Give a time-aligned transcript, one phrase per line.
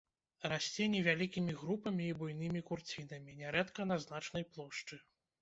[0.51, 5.03] Расце невялікімі групамі і буйнымі курцінамі, нярэдка на значнай плошчы.